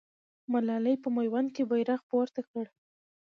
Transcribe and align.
ملالۍ 0.51 0.95
په 1.03 1.09
میوند 1.15 1.49
کې 1.55 1.63
بیرغ 1.69 2.01
پورته 2.09 2.41
کړ. 2.49 2.65